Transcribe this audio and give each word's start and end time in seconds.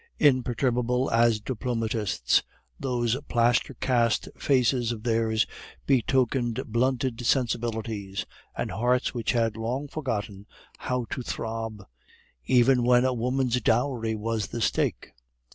Imperturbable 0.17 1.11
as 1.11 1.39
diplomatists, 1.39 2.41
those 2.79 3.15
plaster 3.29 3.75
cast 3.75 4.27
faces 4.35 4.91
of 4.91 5.03
theirs 5.03 5.45
betokened 5.85 6.59
blunted 6.65 7.23
sensibilities, 7.23 8.25
and 8.57 8.71
hearts 8.71 9.13
which 9.13 9.33
had 9.33 9.55
long 9.55 9.87
forgotten 9.87 10.47
how 10.79 11.05
to 11.11 11.21
throb, 11.21 11.85
even 12.47 12.81
when 12.81 13.05
a 13.05 13.13
woman's 13.13 13.61
dowry 13.61 14.15
was 14.15 14.47
the 14.47 14.59
stake. 14.59 15.11